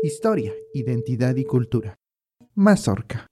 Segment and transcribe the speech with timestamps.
[0.00, 1.98] Historia, identidad y cultura.
[2.54, 3.26] Mazorca.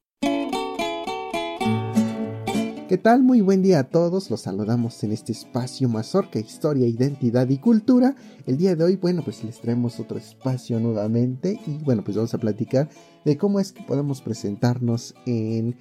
[2.88, 3.22] ¿Qué tal?
[3.22, 4.32] Muy buen día a todos.
[4.32, 8.16] Los saludamos en este espacio Mazorca, Historia, Identidad y Cultura.
[8.46, 12.34] El día de hoy, bueno, pues les traemos otro espacio nuevamente y bueno, pues vamos
[12.34, 12.88] a platicar
[13.24, 15.76] de cómo es que podemos presentarnos en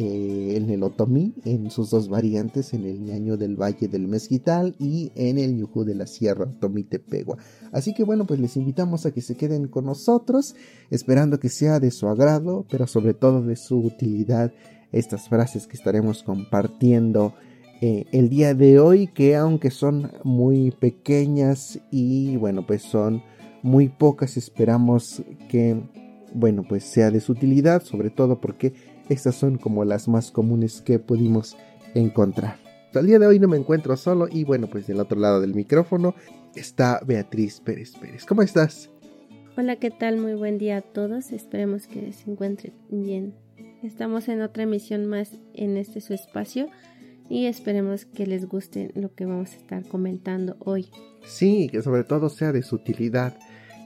[0.00, 4.76] eh, en el otomí, en sus dos variantes, en el ñaño del Valle del Mezquital
[4.78, 7.36] y en el ñujú de la Sierra Otomí Tepegua.
[7.72, 10.54] Así que bueno, pues les invitamos a que se queden con nosotros,
[10.90, 14.52] esperando que sea de su agrado, pero sobre todo de su utilidad
[14.92, 17.34] estas frases que estaremos compartiendo
[17.80, 23.22] eh, el día de hoy, que aunque son muy pequeñas y bueno, pues son
[23.62, 25.82] muy pocas, esperamos que
[26.34, 28.72] bueno, pues sea de su utilidad, sobre todo porque
[29.08, 31.56] estas son como las más comunes que pudimos
[31.94, 32.58] encontrar.
[32.94, 35.54] Al día de hoy no me encuentro solo y bueno, pues del otro lado del
[35.54, 36.14] micrófono
[36.54, 38.24] está Beatriz Pérez Pérez.
[38.24, 38.90] ¿Cómo estás?
[39.56, 40.18] Hola, ¿qué tal?
[40.18, 41.32] Muy buen día a todos.
[41.32, 43.34] Esperemos que se encuentren bien.
[43.82, 46.68] Estamos en otra emisión más en este su espacio
[47.28, 50.90] y esperemos que les guste lo que vamos a estar comentando hoy.
[51.24, 53.38] Sí, que sobre todo sea de su utilidad,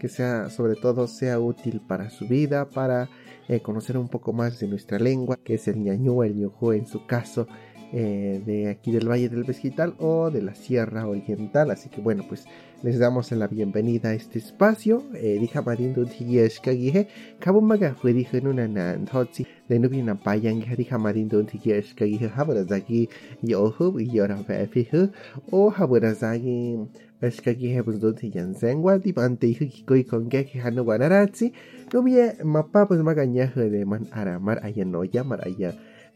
[0.03, 3.09] que sea sobre todo sea útil para su vida, para
[3.47, 6.89] eh, conocer un poco más de nuestra lengua, que es el ñañú, el ñujú en
[6.89, 7.47] su caso,
[7.93, 11.71] eh, de aquí del Valle del Pesquital o de la Sierra Oriental.
[11.71, 12.45] Así que bueno, pues
[12.83, 15.05] les damos la bienvenida a este espacio.
[15.15, 21.45] Eh, dija marindu tiyeshkagihe, kabumaga fue dije en una nantotsi, de nubina payan, dija marindu
[21.45, 23.09] tiyeshkagihe, haburazaki
[23.43, 25.11] yohub y yora befihu,
[25.51, 26.79] o haburazaki
[27.23, 31.53] Eshkagihe pues donde yansengwa, dipante hijo kikoi konge que hanu guanaratsi,
[31.93, 34.59] no bien mapa pues magañaje de man aramar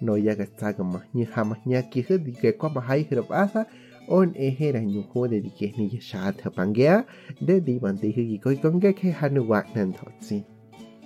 [0.00, 3.66] no ya que está como ni jamás ni aquí se dice como hay que pasa
[4.08, 7.06] on ehera ni jode de que ni ya te pangea
[7.41, 10.44] de divan de higi koi con que que hanu wagnan totsi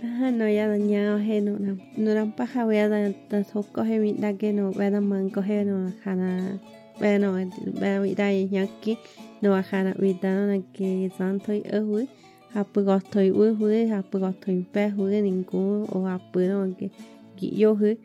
[0.02, 3.84] Ajá, no ya dañado he no na no ran paja voy a dar tas hokko
[3.84, 6.58] he mi da que no voy a dar manco he no jana
[6.98, 7.48] bueno voy
[7.82, 8.98] a ir ahí ya aquí
[9.42, 12.08] no va jana vida no que santo y ojo
[12.54, 16.90] hapu gostoi uhu hapu gostoi pe hu ningku o hapu no que
[17.60, 17.96] yo hu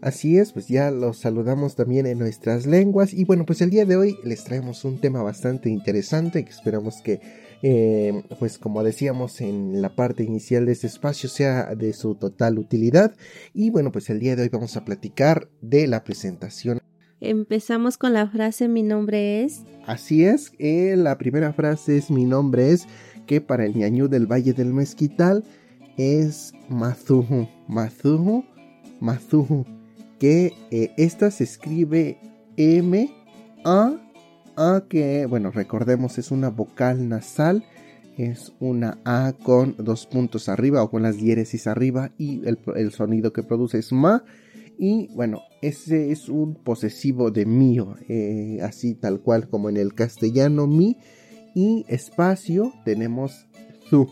[0.00, 3.12] Así es, pues ya los saludamos también en nuestras lenguas.
[3.12, 7.02] Y bueno, pues el día de hoy les traemos un tema bastante interesante que esperamos
[7.02, 7.20] que,
[7.62, 12.58] eh, pues como decíamos en la parte inicial de este espacio, sea de su total
[12.58, 13.14] utilidad.
[13.52, 16.80] Y bueno, pues el día de hoy vamos a platicar de la presentación.
[17.20, 19.60] Empezamos con la frase mi nombre es.
[19.86, 22.86] Así es, eh, la primera frase es mi nombre es,
[23.26, 25.44] que para el ñañú del Valle del Mezquital
[26.00, 28.42] es Mazuhu, Mazuhu,
[29.00, 29.66] Mazuhu,
[30.18, 32.18] que eh, esta se escribe
[32.56, 33.10] M,
[33.66, 34.00] A,
[34.56, 37.64] A que, bueno, recordemos es una vocal nasal,
[38.16, 43.34] es una A con dos puntos arriba o con las diéresis arriba y el, sonido
[43.34, 44.24] que produce es Ma.
[44.78, 49.92] Y bueno, ese es un posesivo de mío, eh, así tal cual como en el
[49.92, 50.96] castellano mi.
[51.54, 53.46] Y espacio tenemos
[53.90, 54.08] su,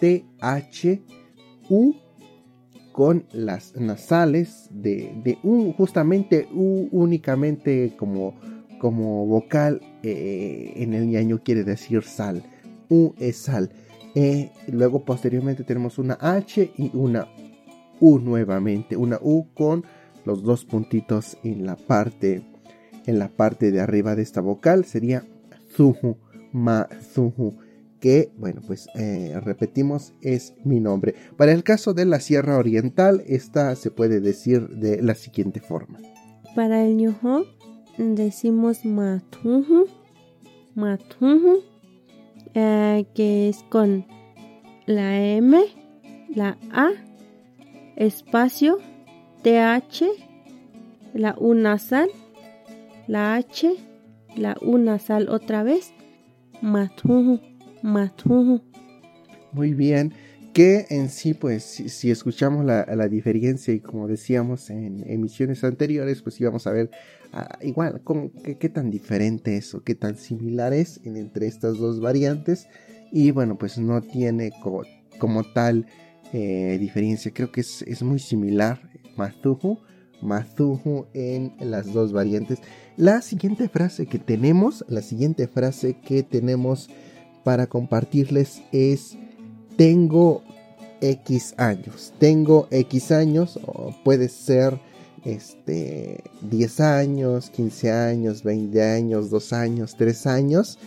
[0.00, 1.02] T, H,
[1.68, 1.94] U
[2.92, 8.34] con las nasales de, de U, justamente U únicamente como,
[8.80, 12.42] como vocal eh, en el ñaño quiere decir sal.
[12.88, 13.70] U es sal.
[14.14, 17.28] Eh, luego posteriormente tenemos una H y una
[18.00, 18.96] U nuevamente.
[18.96, 19.84] Una U con
[20.24, 22.42] los dos puntitos en la parte
[23.06, 25.24] en la parte de arriba de esta vocal sería
[25.74, 26.18] zuhu
[26.52, 27.54] ma zuhu
[28.00, 31.14] que bueno pues eh, repetimos es mi nombre.
[31.36, 35.98] Para el caso de la sierra oriental esta se puede decir de la siguiente forma.
[36.54, 37.44] Para el ñujo
[37.98, 39.86] decimos matuhu
[40.74, 41.62] matuhu
[42.54, 44.06] eh, que es con
[44.86, 45.58] la m
[46.34, 46.90] la a
[47.96, 48.78] espacio
[49.42, 50.04] TH,
[51.14, 52.10] la U nasal,
[53.06, 53.74] la H,
[54.36, 55.92] la U nasal otra vez,
[56.60, 57.40] matuhu,
[57.82, 58.60] matuhu.
[59.52, 60.12] Muy bien,
[60.52, 66.40] que en sí, pues, si, escuchamos la, diferencia y como decíamos en emisiones anteriores, pues
[66.40, 66.90] íbamos a ver
[67.32, 68.02] uh, igual
[68.58, 72.66] qué, tan diferente es o qué tan similar es en, entre estas dos variantes.
[73.12, 74.50] Y bueno, pues no tiene
[75.18, 75.86] como, tal
[76.32, 78.80] eh, diferencia, creo que es, muy similar
[79.16, 79.78] Mazuhu,
[80.20, 82.58] Mazuhu en las dos variantes.
[82.96, 86.90] La siguiente frase que tenemos, la siguiente frase que tenemos
[87.48, 89.16] para compartirles es
[89.78, 90.42] tengo
[91.00, 92.12] X años.
[92.18, 94.78] Tengo X años, o puede ser
[95.24, 100.78] este 10 años, 15 años, 20 años, 2 años, 3 años.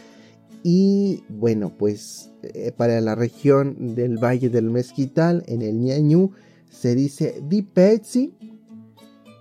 [0.61, 6.29] Y bueno, pues eh, para la región del Valle del Mezquital, en el ñañú,
[6.69, 8.35] se dice Dipetsi.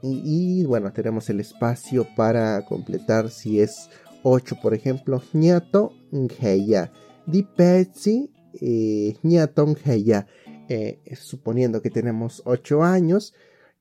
[0.03, 3.91] Y, bueno, tenemos el espacio para completar si es
[4.23, 6.91] 8, por ejemplo, ñato ngeya.
[7.31, 10.27] Dipetsi, eh, ñato ngeya.
[10.73, 13.35] Eh, suponiendo que tenemos 8 años.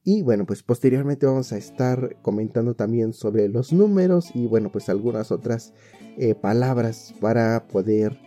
[0.04, 4.90] Y bueno, pues posteriormente vamos a estar comentando también sobre los números y bueno, pues
[4.90, 5.74] algunas otras
[6.18, 8.19] eh, palabras para poder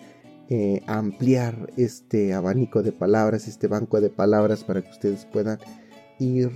[0.49, 5.59] eh, ampliar este abanico de palabras, este banco de palabras para que ustedes puedan
[6.21, 6.51] ir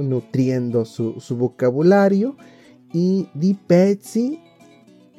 [0.00, 2.36] nutriendo su, vocabulario.
[2.92, 3.54] Y di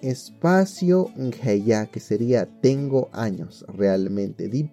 [0.02, 4.48] espacio ngeya, que sería tengo años realmente.
[4.48, 4.70] Di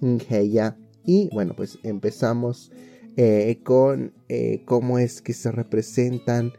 [0.00, 0.76] ngeya.
[1.04, 2.70] Y bueno, pues empezamos
[3.16, 6.52] eh, con eh, cómo es que se representan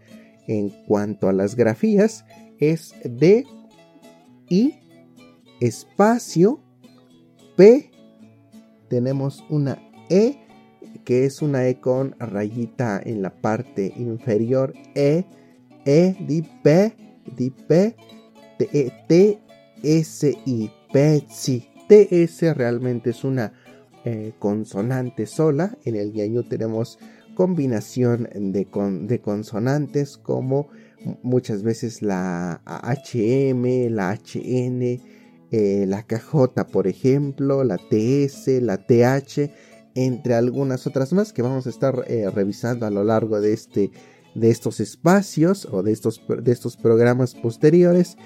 [0.48, 2.26] en cuanto a las grafías.
[2.58, 3.46] Es D,
[4.50, 4.74] I,
[5.62, 6.60] espacio,
[7.56, 7.92] P,
[8.90, 9.78] tenemos una
[10.10, 10.38] E,
[11.06, 15.26] que es una E con rayita en la parte inferior, E,
[15.86, 16.94] E, D, P,
[17.30, 17.96] P,
[18.58, 19.40] T, e, T,
[19.84, 21.26] S, I, P,
[21.88, 23.54] T, S realmente es una
[24.06, 25.78] eh, consonante sola.
[25.86, 27.00] En el ñañú tenemos
[27.36, 28.68] combinación de,
[29.08, 30.68] de, consonantes como
[31.24, 35.02] muchas veces la HM, la HN,
[35.52, 39.52] eh, la KJ por ejemplo, la TS, la TH,
[39.96, 43.92] entre algunas otras más que vamos a estar eh, revisando a lo largo de, este,
[44.36, 48.18] de estos espacios o de estos, de estos programas posteriores.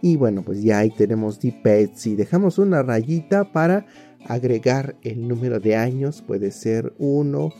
[0.00, 3.86] Y bueno, pues ya ahí tenemos Dipets y dejamos una rayita para
[4.26, 7.50] agregar el número de años, puede ser 1,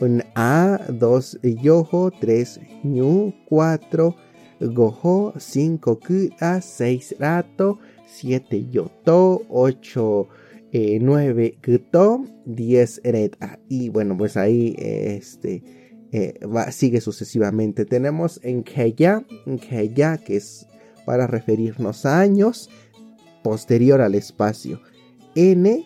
[0.00, 4.16] un A, 2 yojo, 3 ñu, 4
[4.60, 10.28] gojo, 5 kuda, 6 rato, 7 yoto, 8
[10.72, 13.58] eh, 9 kuto, 10 reta.
[13.68, 16.38] Y bueno, pues ahí este eh,
[16.70, 17.84] sigue sucesivamente.
[17.84, 20.66] Tenemos en Keya, en Keya, que es
[21.04, 22.70] para referirnos a años,
[23.42, 24.80] posterior al espacio.
[25.34, 25.84] N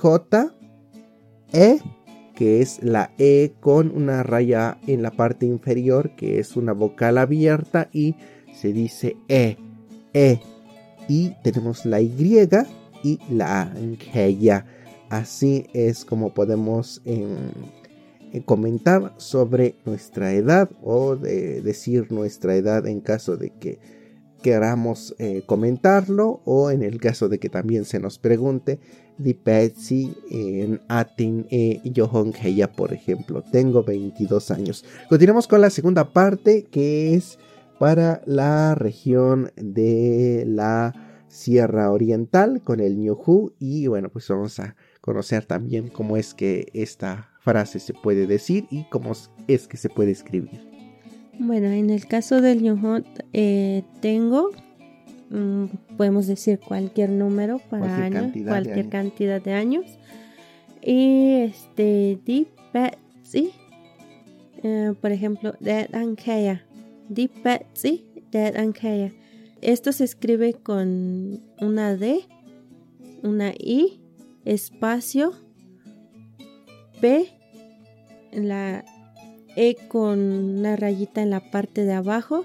[0.00, 0.54] J,
[1.52, 1.78] E,
[2.34, 7.18] que es la E con una raya en la parte inferior, que es una vocal
[7.18, 8.14] abierta y
[8.54, 9.56] se dice E,
[10.14, 10.40] E.
[11.08, 12.48] Y tenemos la Y
[13.02, 13.74] y la A,
[14.28, 14.64] ya.
[15.10, 17.79] Así es como podemos em, eh,
[18.44, 23.78] comentar sobre nuestra edad o decir nuestra edad en caso de que
[24.42, 28.80] queramos eh, comentarlo o en el caso de que también se nos pregunte
[29.18, 33.42] di Patsy en Atin e Johon Heya, por ejemplo.
[33.52, 34.84] Tengo 22 años.
[35.08, 37.38] Continuamos con la segunda parte que es
[37.78, 40.94] para la región de la
[41.28, 46.68] Sierra Oriental con el Ñuhu y bueno, pues vamos a conocer también cómo es que
[46.72, 49.12] esta frase se puede decir y cómo
[49.48, 50.68] es que se puede escribir.
[51.38, 53.02] Bueno, en el caso del Ñuhu
[53.32, 54.50] eh, tengo
[55.30, 55.66] Mm,
[55.96, 59.86] podemos decir cualquier número para años, cualquier cantidad de años.
[60.82, 63.52] Y este, Deep Betsy,
[64.62, 66.64] eh, por ejemplo, Dead Ankea.
[67.08, 69.12] Deep Betsy, Dead Ankea.
[69.62, 72.22] Esto se escribe con una D,
[73.22, 74.00] una I,
[74.44, 75.34] espacio,
[77.00, 77.28] P,
[78.32, 78.84] la
[79.56, 80.18] E con
[80.58, 82.44] una rayita en la parte de abajo,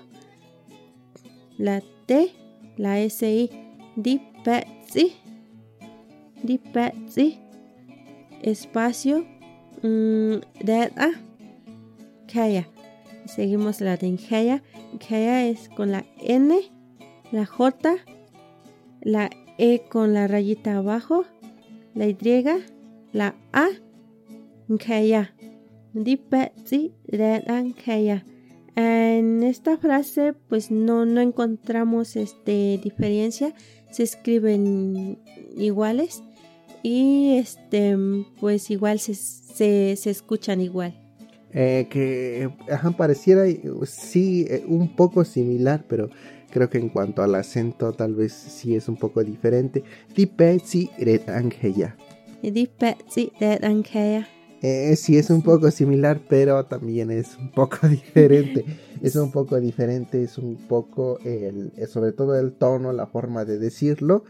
[1.57, 2.31] la T
[2.77, 3.50] la SI,
[3.95, 5.13] Di Pezzi,
[6.43, 7.38] Di Pezzi,
[8.41, 9.25] espacio,
[9.81, 11.12] mmm, Deta,
[12.27, 12.67] Kaya.
[13.25, 14.17] Seguimos la de.
[15.00, 16.53] Kaya es con la N,
[17.31, 17.95] la J,
[19.01, 21.25] la E con la rayita abajo,
[21.95, 22.15] la Y,
[23.13, 23.67] la A,
[27.84, 28.25] Kaya.
[28.75, 33.53] En esta frase pues no, no encontramos este, diferencia,
[33.91, 35.19] se escriben
[35.57, 36.24] iguales
[36.84, 37.95] y este
[38.39, 40.93] pues igual se, se, escuchan igual.
[41.53, 42.50] Eh, que
[42.98, 43.45] pareciera
[43.86, 46.10] sí eh, un poco similar, pero
[46.51, 49.86] creo que en cuanto al acento tal vez sí es un poco diferente.
[50.13, 51.95] Dipetsi red angeya.
[52.41, 54.27] Dipetsi red angeya.
[54.62, 58.65] Eh, sí es un poco similar, pero también es un poco diferente.
[59.01, 63.45] es un poco diferente, es un poco el, eh, sobre todo el tono, la forma
[63.45, 64.24] de decirlo.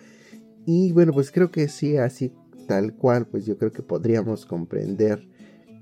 [0.65, 2.33] Y bueno, pues creo que sí, así
[2.67, 5.27] tal cual, pues yo creo que podríamos comprender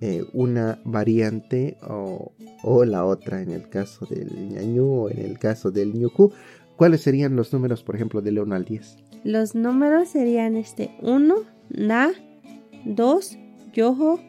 [0.01, 2.33] eh, una variante o,
[2.85, 6.33] la otra en el caso del ñañú o en el caso del ñuku.
[6.75, 8.97] ¿cuáles serían los números, por ejemplo, del 1 al 10?
[9.23, 11.35] Los números serían este 1,
[11.69, 12.12] na,
[12.83, 13.38] 2,
[13.73, 14.19] yoho,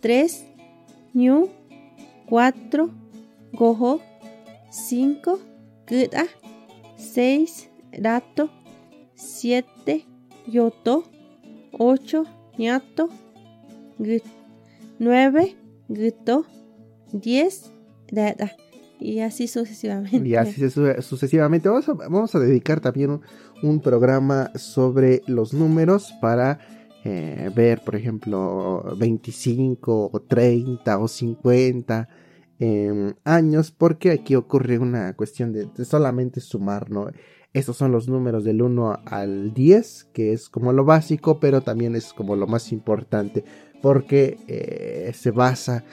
[0.00, 0.44] 3,
[1.14, 1.48] ñu,
[2.28, 2.90] 4,
[3.52, 4.00] goho,
[4.70, 5.38] 5,
[5.86, 6.26] gda,
[6.96, 8.50] 6, rato,
[9.14, 10.04] 7,
[10.46, 11.04] yoto,
[11.72, 12.24] 8,
[12.58, 13.08] ñato,
[14.98, 15.56] 9,
[15.88, 16.46] guto,
[17.12, 17.72] 10,
[18.10, 18.52] dada.
[19.00, 20.28] Y así sucesivamente.
[20.28, 21.68] Y así sucesivamente.
[21.68, 23.22] Vamos a, vamos a dedicar también un,
[23.62, 26.58] un, programa sobre los números para
[27.04, 32.08] eh, ver, por ejemplo, 25 o 30 o 50
[32.60, 37.08] eh, años, porque aquí ocurre una cuestión de, solamente sumar, ¿no?
[37.52, 41.94] Estos son los números del 1 al 10, que es como lo básico, pero también
[41.94, 43.44] es como lo más importante,
[43.80, 45.84] porque eh, se basa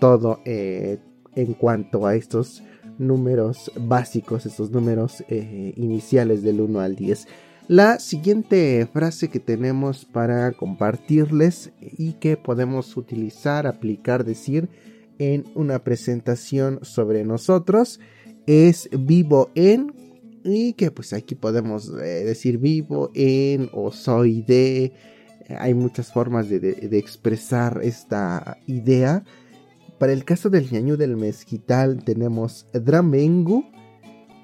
[0.00, 0.98] todo eh,
[1.34, 2.62] en cuanto a estos
[2.98, 7.26] números básicos, estos números iniciales del 1 al 10.
[7.66, 14.68] La siguiente frase que tenemos para compartirles y que podemos utilizar, aplicar, decir
[15.18, 18.00] en una presentación sobre nosotros
[18.46, 19.94] es vivo en
[20.44, 24.92] y que pues aquí podemos eh, decir vivo en o soy de.
[25.48, 29.24] Hay muchas formas de, expresar esta idea.
[29.98, 33.64] Para el caso del ñañú del mezquital tenemos Dramengu,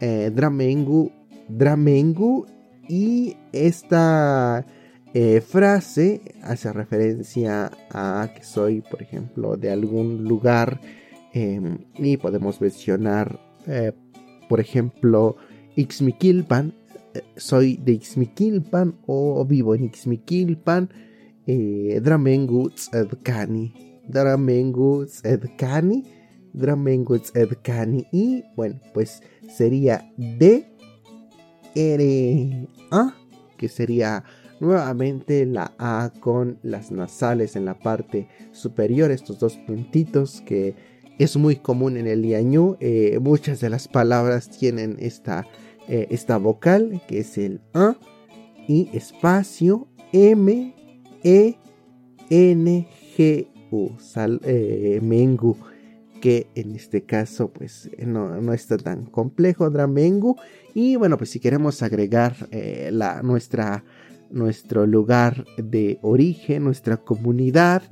[0.00, 1.12] eh, Dramengu,
[1.48, 2.46] Dramengu
[2.90, 4.66] y esta
[5.14, 10.80] eh, frase hace referencia a que soy, por ejemplo, de algún lugar
[11.32, 11.60] eh,
[11.94, 13.92] y podemos mencionar, eh,
[14.48, 15.36] por ejemplo,
[15.76, 16.74] Ixmiquilpan,
[17.36, 20.90] soy de Ixmiquilpan o vivo en Ixmiquilpan,
[21.46, 24.02] Dramengu Tzedkani.
[24.08, 26.04] Dramengu Tzedkani.
[26.52, 28.06] Dramengu Tzedkani.
[28.12, 30.69] Y bueno, pues sería D,
[31.74, 33.14] R, A,
[33.56, 34.24] que sería
[34.60, 40.74] nuevamente la A con las nasales en la parte superior, estos dos puntitos que
[41.18, 42.76] es muy común en el liañú.
[42.80, 45.46] Eh, muchas de las palabras tienen esta,
[45.88, 47.96] eh, esta vocal que es el A
[48.66, 50.74] y espacio M,
[51.22, 51.56] E,
[52.30, 53.48] N, G,
[53.98, 55.56] sal, eh, mengu,
[56.20, 60.36] que en este caso pues no, no, está tan complejo, dramengu.
[60.74, 63.84] Y bueno, pues si queremos agregar eh, la, nuestra,
[64.30, 67.82] nuestro lugar de origen, nuestra comunidad,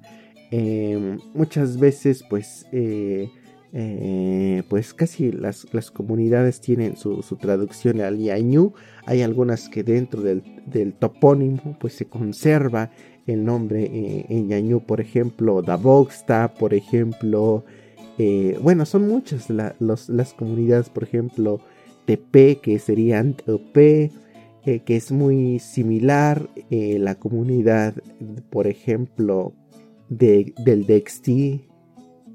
[0.50, 2.66] eh, muchas veces pues...
[2.72, 3.30] Eh,
[4.70, 8.72] pues casi las, las, comunidades tienen su, traducción al yañú.
[9.04, 12.90] Hay algunas que dentro del, del, topónimo pues se conserva
[13.32, 17.64] el nombre eh, en Yañú, por ejemplo, Davoxta, por ejemplo,
[18.18, 21.60] eh, bueno, son muchas las comunidades, por ejemplo,
[22.04, 24.10] TP, que serían TP,
[24.64, 27.94] eh, que es muy similar, eh, la comunidad,
[28.50, 29.54] por ejemplo,
[30.08, 31.28] de, del DXT,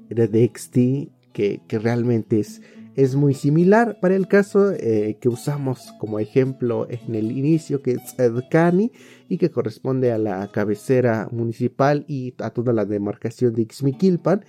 [0.08, 2.62] de DXT, que, realmente es
[2.96, 8.16] es muy similar para el caso que usamos como ejemplo en el inicio, que es
[8.20, 8.92] Edcani
[9.28, 14.44] y que corresponde a la cabecera municipal y a toda la demarcación de Ixmiquilpan.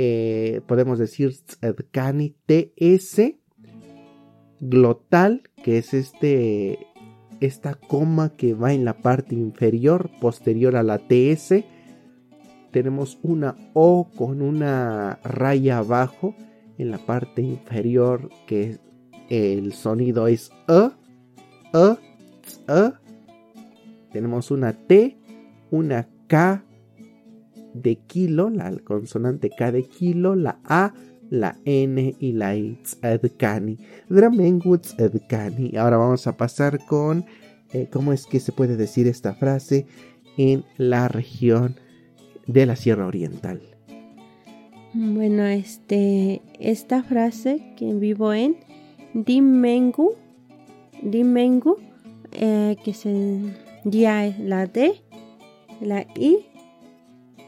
[0.00, 3.34] Eh, podemos decir Edcani TS
[4.60, 6.78] glotal, que es este
[7.40, 11.64] esta coma que va en la parte inferior, posterior a la TS.
[12.70, 16.34] Tenemos una O con una raya abajo
[16.78, 18.78] en la parte inferior que
[19.28, 20.90] el sonido es E,
[21.74, 21.96] E,
[22.68, 22.92] E.
[24.12, 25.18] Tenemos una T,
[25.70, 26.64] una K
[27.78, 30.92] de kilo, la consonante K de kilo, la A,
[31.30, 32.78] la N y la I.
[32.82, 33.76] Tzedkani.
[35.76, 37.24] Ahora vamos a pasar con
[37.72, 39.86] eh, cómo es que se puede decir esta frase
[40.36, 41.76] en la región
[42.46, 43.60] de la Sierra Oriental.
[44.94, 48.56] Bueno, este, esta frase que vivo en
[49.12, 50.14] Dimengu,
[51.02, 51.76] Dimengu,
[52.32, 53.38] eh, que se
[53.84, 54.94] ya la D,
[55.80, 56.46] la I,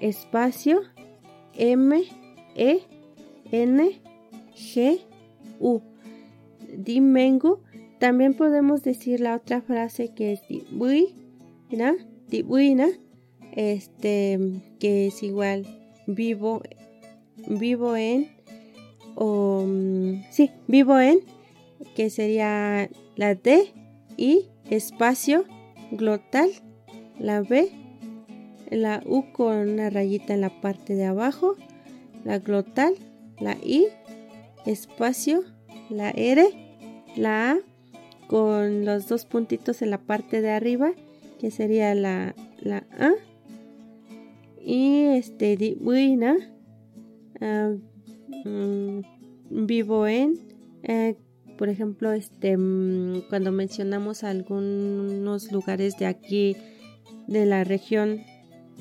[0.00, 0.82] espacio,
[1.54, 2.02] M,
[2.54, 2.80] E,
[3.52, 4.00] N,
[4.54, 5.00] G,
[5.58, 5.80] U.
[6.76, 7.60] Dimengu.
[7.98, 11.14] También podemos decir la otra frase que es Dibui,
[11.70, 11.94] ¿no?
[12.28, 12.88] Dibuina,
[13.52, 14.38] este,
[14.78, 15.66] que es igual
[16.06, 16.62] vivo
[17.48, 18.28] vivo en,
[19.14, 21.20] o mm, sí, vivo en,
[21.94, 23.72] que sería la D
[24.16, 25.44] y espacio
[25.90, 26.50] glotal,
[27.18, 27.70] la B,
[28.70, 31.56] la U con una rayita en la parte de abajo,
[32.24, 32.94] la glotal,
[33.38, 33.86] la I,
[34.66, 35.44] espacio,
[35.88, 36.48] la R,
[37.16, 37.58] la A
[38.28, 40.92] con los dos puntitos en la parte de arriba,
[41.40, 43.10] que sería la, la A.
[44.62, 46.36] Y este, di buena.
[47.40, 47.72] Ah,
[48.44, 49.00] mm,
[49.50, 50.38] vivo en,
[50.84, 51.16] eh,
[51.58, 56.56] por ejemplo, este, mm, cuando mencionamos algunos lugares de aquí,
[57.26, 58.20] de la región,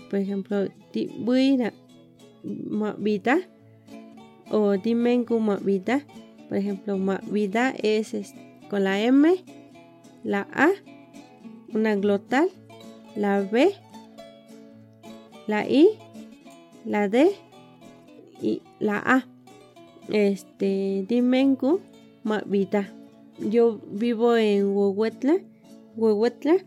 [0.10, 1.74] por ejemplo, di buena
[2.98, 3.39] vida
[4.51, 6.06] o dimengu vida.
[6.48, 6.98] Por ejemplo,
[7.30, 8.34] vida es,
[8.70, 9.36] con la M,
[10.24, 10.70] la A,
[11.74, 12.50] una glotal,
[13.16, 13.72] la B,
[15.48, 15.89] la I,
[16.86, 17.32] la D
[18.42, 19.28] y la A.
[20.10, 21.82] Este, Dimengu
[22.46, 22.92] vida.
[23.38, 25.38] Yo vivo en Huehuetla,
[25.96, 26.58] Huehuetla,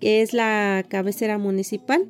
[0.00, 2.08] que es la cabecera municipal.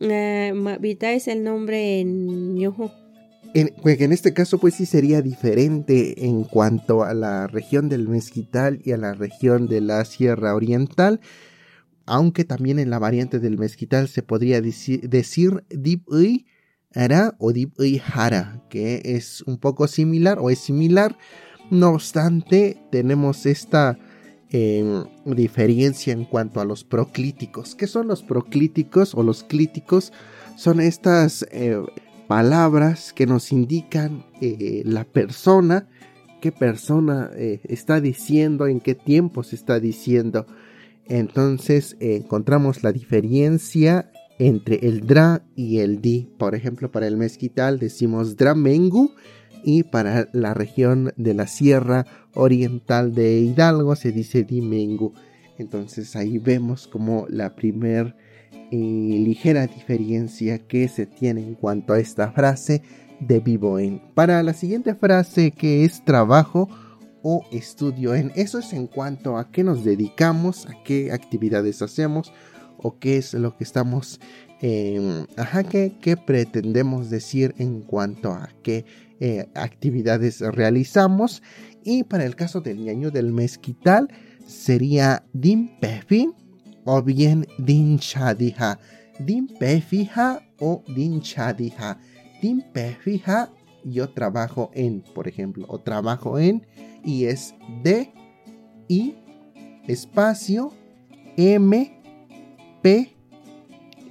[0.00, 2.92] Uh, Mavita es el nombre en ñojo.
[3.54, 8.08] En, pues en este caso pues sí sería diferente en cuanto a la región del
[8.08, 11.20] Mezquital y a la región de la Sierra Oriental,
[12.04, 16.08] aunque también en la variante del Mezquital se podría decir, Dip
[16.94, 17.74] Ara o Dip
[18.12, 21.16] Hara, que es un poco similar o es similar,
[21.70, 23.98] no obstante tenemos esta
[24.50, 27.74] em, diferencia en cuanto a los proclíticos.
[27.74, 30.12] ¿Qué son los proclíticos o los clíticos?
[30.56, 31.76] Son estas eh,
[32.28, 35.88] palabras que nos indican eh, la persona,
[36.40, 40.46] qué persona eh, está diciendo, en qué tiempo se está diciendo.
[41.06, 46.30] Entonces encontramos la diferencia entre el dra y el di.
[46.38, 49.14] Por ejemplo, para el mezquital decimos dramengu
[49.64, 55.14] y para la región de la Sierra Oriental de Hidalgo se dice dimengu.
[55.58, 58.14] Entonces ahí vemos como la primer
[58.70, 62.82] ligera diferencia que se tiene en cuanto a esta frase
[63.20, 64.00] de vivo en.
[64.14, 66.68] Para la siguiente frase que es trabajo
[67.22, 72.32] o estudio en, eso es en cuanto a qué nos dedicamos, a qué actividades hacemos
[72.76, 74.20] o qué es lo que estamos,
[74.66, 78.86] eh, ajá, qué, pretendemos decir en cuanto a qué
[79.20, 81.42] eh, actividades realizamos.
[81.82, 84.08] Y para el caso del ñaño del mezquital
[84.46, 86.32] sería dimpefin
[86.86, 88.78] o bien din chadiha,
[89.18, 89.48] din
[89.82, 91.98] fija o din chadiha.
[92.40, 92.64] Din
[93.02, 93.50] fija
[93.84, 96.66] yo trabajo en, por ejemplo, o trabajo en
[97.04, 98.10] y es D
[98.88, 99.14] I
[99.86, 100.72] espacio
[101.36, 102.00] M
[102.82, 103.13] P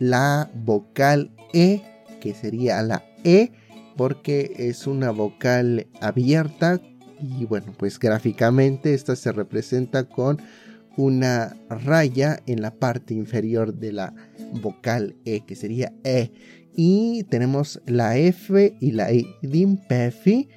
[0.04, 1.82] la vocal E
[2.20, 3.52] que sería la E
[3.96, 6.82] porque es una vocal abierta
[7.22, 10.42] y bueno pues gráficamente esta se representa con
[10.98, 14.14] una raya en la parte inferior de la
[14.62, 16.32] vocal E, que sería E.
[16.76, 19.28] Y tenemos la F y la I.
[19.42, 20.50] Dimpefi,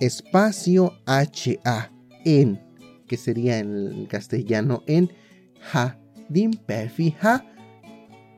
[0.00, 1.92] espacio HA,
[2.24, 2.60] en,
[3.06, 5.12] que sería en castellano en
[5.60, 5.98] ja.
[6.28, 7.44] Dimpefi, ja,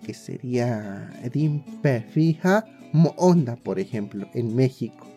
[0.07, 2.65] que sería Dimpefi, ja,
[3.17, 5.09] onda, por ejemplo, en México.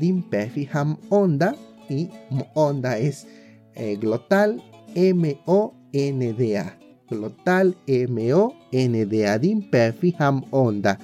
[0.00, 1.54] Dimpefi, ham onda
[1.88, 2.08] y
[2.54, 3.28] onda es
[3.76, 4.60] eh, glotal
[4.96, 6.78] M-O-N-D-A.
[7.08, 9.38] Glotal M-O-N-D-A.
[9.38, 10.98] Din Perfiham Onda.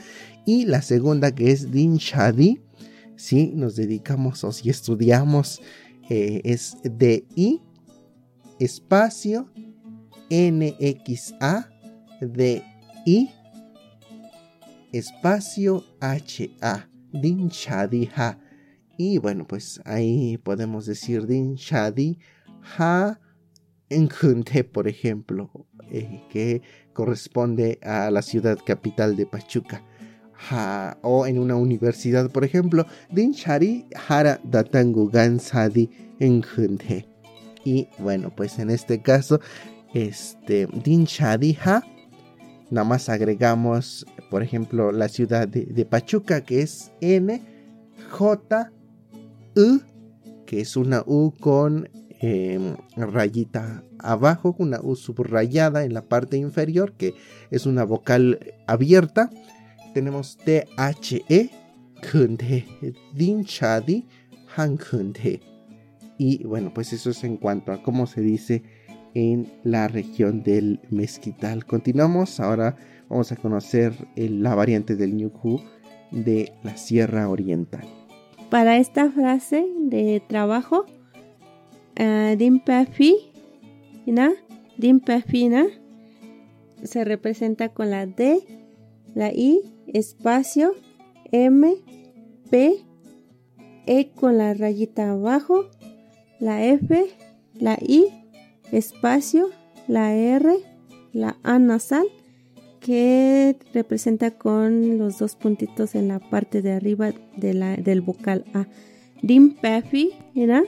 [0.45, 2.61] Y la segunda que es Din Shadi.
[3.17, 5.61] Si nos dedicamos o si estudiamos
[6.09, 7.61] eh, es D-I
[8.59, 9.49] espacio
[10.31, 11.71] N-X-A
[13.05, 13.31] D-I
[14.93, 16.87] espacio H-A.
[17.13, 18.39] Din Shadi Ha.
[18.97, 22.19] Y bueno, pues ahí podemos decir Din Shadi
[22.79, 23.19] Ha
[23.89, 25.51] en Junte, por ejemplo,
[25.91, 29.85] eh, que corresponde a la ciudad capital de Pachuca.
[31.03, 37.07] o en una universidad, por ejemplo, Dinchari Hara Datangu Gansadi en Junte.
[37.65, 39.41] Y bueno, pues en este caso,
[39.93, 41.83] este Dinchari Ha,
[42.71, 47.43] nada más agregamos, por ejemplo, la ciudad de, Pachuca, que es N
[48.11, 48.73] J
[49.57, 49.81] U,
[50.47, 51.89] que es una U con
[52.23, 57.15] Em, rayita abajo, una U subrayada en la parte inferior, que
[57.51, 59.31] es una vocal abierta.
[59.95, 61.51] Tenemos T-H-E,
[63.15, 64.07] Dinchadi,
[66.19, 68.65] Y bueno, pues eso es en cuanto a cómo se dice
[69.15, 71.65] en la región del mezquital.
[71.65, 72.77] Continuamos, ahora
[73.09, 75.61] vamos a conocer la variante del Nyukhu
[76.11, 77.87] de la Sierra Oriental.
[78.51, 80.87] Para esta frase de trabajo,
[81.99, 83.27] uh, dimpefina,
[86.83, 88.41] se representa con la D,
[89.15, 90.75] la I, espacio,
[91.31, 91.75] M,
[92.51, 92.85] P,
[93.87, 95.67] E con la rayita abajo,
[96.39, 97.07] la F,
[97.55, 98.20] la I
[98.73, 99.51] espacio,
[99.89, 100.57] la R,
[101.13, 102.07] la A nasal,
[102.81, 108.45] que representa con los dos puntitos en la parte de arriba de la, del vocal
[108.55, 108.67] A.
[109.23, 110.65] Dim Pefi, ¿verdad?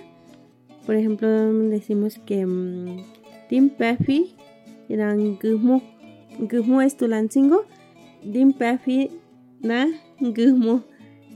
[0.85, 1.29] Por ejemplo,
[1.69, 2.47] decimos que
[3.49, 4.35] Dim Pefi,
[4.89, 5.83] eran Gumo.
[6.39, 7.65] Gumo es Tulancingo.
[8.23, 9.11] Dim Pefi,
[9.61, 9.89] na
[10.21, 10.85] Gumo.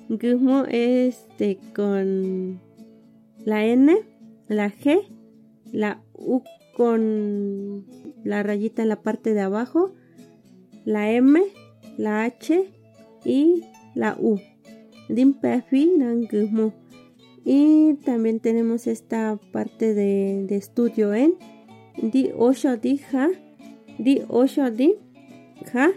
[0.09, 2.61] Gumo este con
[3.45, 3.97] la N,
[4.49, 5.05] la G,
[5.77, 6.41] la U
[6.75, 7.85] con
[8.25, 9.93] la rayita en la parte de abajo,
[10.87, 11.43] la M,
[11.99, 12.65] la H
[13.27, 13.63] y
[13.95, 14.41] la U.
[17.45, 21.35] Y también tenemos esta parte de, estudio en
[22.03, 23.29] Di Osho Di Ja.
[23.99, 24.95] Di Osho Di
[25.73, 25.93] Ja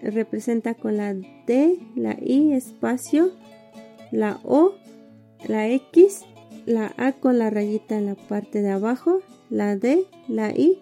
[0.00, 3.32] representa con la D, la I espacio,
[4.12, 4.74] la O,
[5.48, 6.24] la X,
[6.68, 10.78] la A con la rayita en la parte de abajo, la D, la I,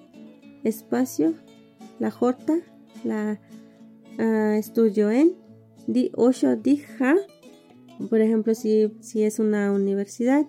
[0.64, 1.35] espacio,
[2.01, 2.37] la J,
[3.05, 3.38] la
[4.18, 5.35] uh, estudio en
[5.87, 7.14] Di Osho Di Ja.
[8.11, 10.44] Por ejemplo, si, si es una universidad,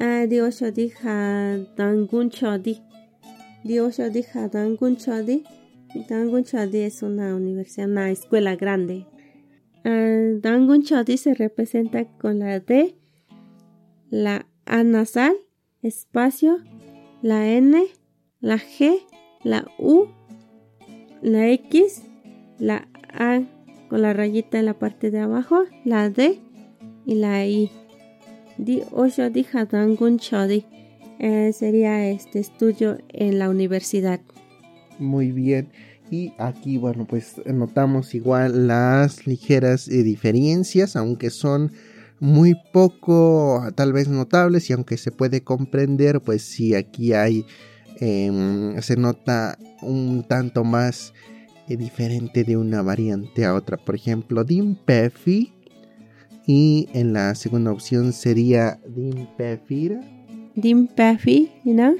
[0.00, 2.82] uh, Di Osho Di Ja Dangun Chodi.
[3.64, 5.44] Di Osho Di Ja Dangun Chodi.
[6.08, 9.06] Dangun Chodi es una universidad, una escuela grande.
[9.82, 12.96] Uh, Dangun Chodi se representa con la D,
[14.10, 15.34] la nasal,
[15.82, 16.58] espacio,
[17.22, 17.84] la N,
[18.40, 19.00] la G,
[19.42, 20.06] la U,
[21.22, 22.02] la X,
[22.58, 23.42] la A
[23.88, 26.40] con la rayita en la parte de abajo, la D
[27.06, 27.70] y la I.
[28.58, 30.64] Di Osho Di Hadangun Chodi
[31.18, 34.20] eh, sería este estudio en la universidad.
[34.98, 35.70] Muy bien.
[36.10, 41.72] Y aquí, bueno, pues notamos igual las ligeras eh, diferencias, aunque son
[42.20, 47.44] muy poco tal vez notables y aunque se puede comprender, pues sí, aquí hay,
[48.00, 51.12] em, se nota un tanto más
[51.68, 53.76] eh, diferente de una variante a otra.
[53.76, 55.52] Por ejemplo, Dimpefi
[56.46, 60.00] y en la segunda opción sería Dimpefira.
[60.54, 61.94] Dimpefi, ¿no?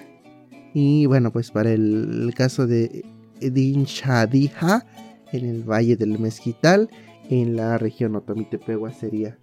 [0.75, 3.05] Y bueno, pues para el, caso de
[3.41, 4.85] Dinshadija
[5.33, 6.91] en el Valle del Mezquital,
[7.31, 9.39] en la región Otomitepegua sería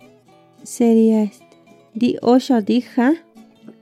[0.64, 2.18] sería este.
[2.22, 3.14] Osho Dija.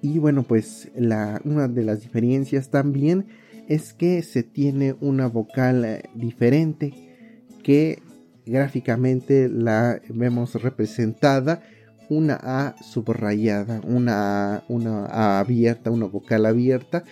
[0.01, 3.27] Y bueno, pues la, una de las diferencias también
[3.67, 6.93] es que se tiene una vocal eh, diferente
[7.63, 8.01] que
[8.45, 11.61] gráficamente la vemos representada
[12.09, 17.03] una A subrayada, una A, una A abierta, una vocal abierta.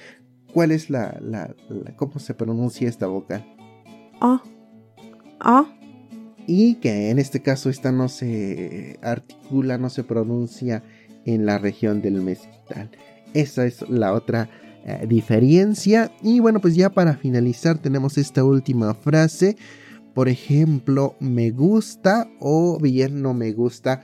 [0.51, 3.45] ¿Cuál es la, la, la cómo se pronuncia esta vocal?
[4.19, 4.41] A.
[5.39, 5.76] A
[6.47, 10.81] y que en este caso esta no se articula, no se pronuncia
[11.25, 12.89] en la región del mezquital.
[13.33, 14.49] Esa es la otra
[14.85, 16.11] eh, diferencia.
[16.23, 19.57] Y bueno, pues ya para finalizar tenemos esta última frase.
[20.13, 24.01] Por ejemplo, me gusta o bien no me gusta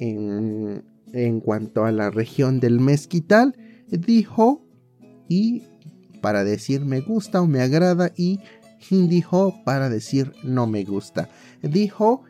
[0.00, 3.54] en, en cuanto a la región del mezquital.
[3.88, 4.64] Dijo
[5.28, 5.64] y
[6.22, 8.40] para decir me gusta o me agrada y
[8.90, 11.28] dijo para decir no me gusta
[11.62, 12.22] dijo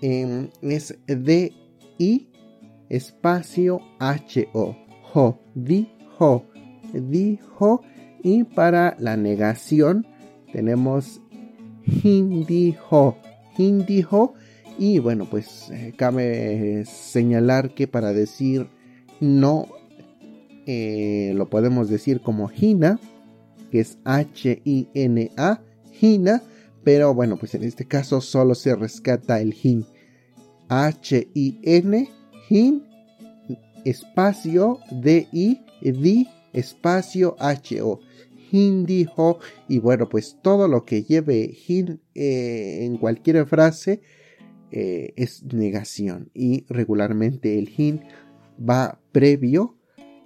[0.00, 2.28] em, es D-I
[2.88, 4.76] espacio H-O.
[5.02, 6.46] Jo, dijo,
[6.92, 7.82] dijo.
[8.22, 10.06] Y para la negación
[10.52, 11.20] tenemos
[12.02, 13.16] hindijo,
[13.56, 14.34] hindijo.
[14.78, 18.68] Y bueno, pues eh, cabe señalar que para decir
[19.20, 19.66] no
[20.66, 23.00] eh, lo podemos decir como hina,
[23.70, 25.62] que es H-I-N-A,
[26.00, 26.42] hina
[26.88, 29.84] pero bueno, pues en este caso solo se rescata el hin.
[30.68, 32.08] H-I-N,
[32.48, 32.88] hin,
[33.84, 38.00] espacio D-I, di, espacio H-O.
[38.50, 44.00] Hin dijo, y bueno, pues todo lo que lleve hin eh, en cualquier frase
[44.70, 46.30] eh, es negación.
[46.32, 48.00] Y regularmente el hin
[48.58, 49.76] va previo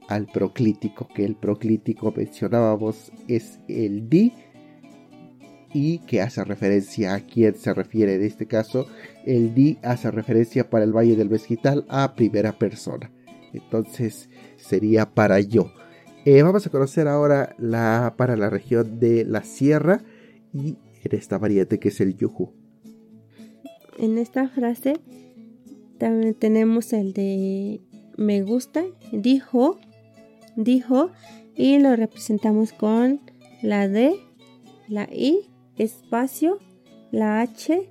[0.09, 4.33] al proclítico, que el proclítico mencionábamos es el di
[5.75, 8.15] y que hace referencia a quién se refiere.
[8.15, 8.87] En este caso,
[9.25, 13.11] el di hace referencia para el Valle del Mezquital a primera persona.
[13.53, 15.73] Entonces sería para yo.
[16.25, 20.03] Eh, vamos a conocer ahora la para la región de la sierra
[20.53, 22.53] y en esta variante que es el yuju.
[23.99, 24.95] En esta frase
[25.99, 27.81] también tenemos el de
[28.17, 29.79] me gusta, dijo,
[30.57, 31.11] dijo
[31.57, 33.21] y lo representamos con
[33.63, 34.15] la D,
[34.89, 36.59] la I espacio,
[37.11, 37.91] la H,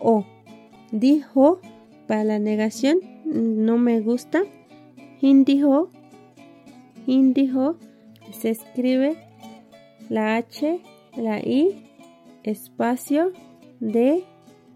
[0.00, 0.24] O.
[0.90, 1.60] Dijo,
[2.06, 4.42] para la negación, no me gusta.
[5.20, 5.90] Hindijo,
[7.06, 7.76] hindijo,
[8.32, 9.16] se escribe
[10.08, 10.80] la H,
[11.16, 11.86] la I,
[12.42, 13.32] espacio,
[13.80, 14.24] D,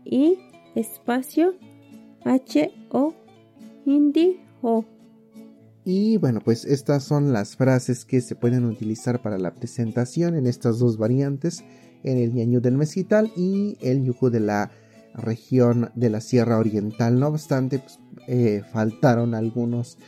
[0.04, 0.38] I,
[0.74, 1.54] espacio,
[2.24, 3.12] H, O,
[3.84, 4.84] Hindi, O.
[5.84, 10.46] Y bueno, pues estas son las frases que se pueden utilizar para la presentación en
[10.46, 11.62] estas dos variantes,
[12.06, 14.70] en el ñañú del mezquital y el ñujú de la
[15.14, 17.20] región de la Sierra Oriental.
[17.20, 19.98] No obstante, pues, eh, faltaron algunos,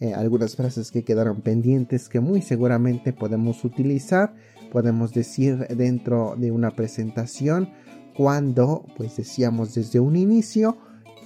[0.00, 4.34] eh, algunas frases que quedaron pendientes que muy seguramente podemos utilizar,
[4.72, 7.70] podemos decir dentro de una presentación
[8.16, 10.78] cuando, pues decíamos desde un inicio,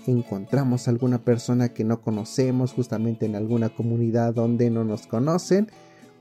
[0.07, 5.69] encontramos alguna persona que no conocemos justamente en alguna comunidad donde no nos conocen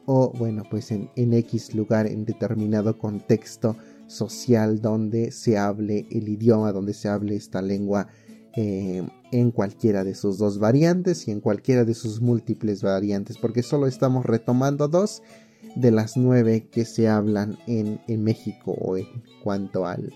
[0.05, 3.75] o bueno pues en, X lugar en determinado contexto
[4.11, 8.07] social donde se hable el idioma, donde se hable esta lengua
[8.55, 13.63] eh, en cualquiera de sus dos variantes y en cualquiera de sus múltiples variantes, porque
[13.63, 15.23] solo estamos retomando dos
[15.75, 19.07] de las nueve que se hablan en, México o en
[19.41, 20.11] cuanto al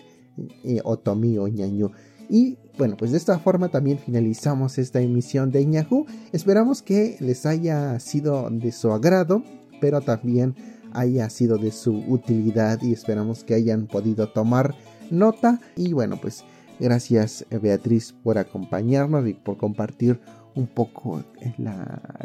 [0.65, 1.91] eh, otomí o ñañú.
[2.29, 6.05] Y bueno, pues de esta forma también finalizamos esta emisión de Yahoo.
[6.33, 9.43] Esperamos que les haya sido de su agrado,
[9.79, 10.55] pero también
[10.95, 14.73] haya sido de su utilidad y esperamos que hayan podido tomar
[15.11, 15.59] nota.
[15.75, 16.43] Y bueno, pues
[16.79, 20.19] gracias Beatriz por acompañarnos y por compartir
[20.55, 21.23] un poco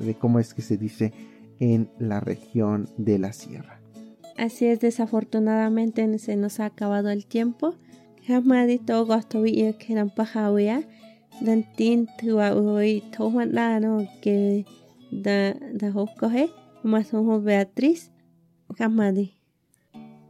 [0.01, 1.13] de cómo es que se dice
[1.59, 3.81] en la región de la sierra.
[4.37, 7.75] Así es, desafortunadamente se nos ha acabado el tiempo.
[9.35, 9.59] Wi
[14.23, 14.65] que
[15.11, 15.57] da
[16.83, 18.11] más Beatriz
[18.79, 19.35] Hamadi.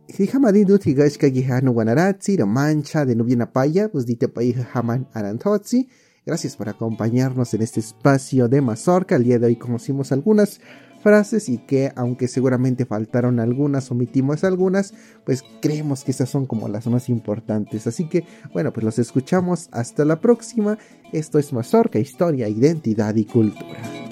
[0.08, 1.30] Si Hamadi du tiga es que
[1.62, 5.88] no guanarazzi la mancha de nubia paya pues dite paija jaman arantotzi
[6.26, 9.16] Gracias por acompañarnos en este espacio de Mazorca.
[9.16, 10.60] El día de hoy conocimos algunas
[11.02, 14.92] frases y que aunque seguramente faltaron algunas, omitimos algunas,
[15.24, 17.86] pues creemos que esas son como las más importantes.
[17.86, 20.78] Así que bueno, pues los escuchamos hasta la próxima.
[21.12, 24.09] Esto es Mazorca, Historia, Identidad y Cultura.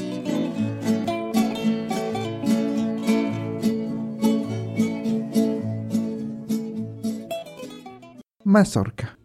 [8.48, 9.17] Mazorca